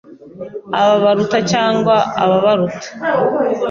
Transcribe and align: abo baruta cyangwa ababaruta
abo 0.79 0.95
baruta 1.03 1.37
cyangwa 1.51 1.95
ababaruta 2.23 2.87